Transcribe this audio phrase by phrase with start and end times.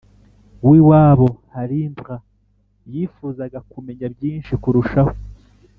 [0.67, 2.15] w iwabo Harindra
[2.93, 5.13] yifuzaga kumenya byinshi kurushaho